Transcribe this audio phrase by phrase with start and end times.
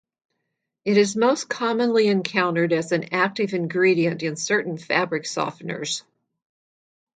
[0.83, 6.01] It is most commonly encountered as an active ingredient in certain fabric softeners.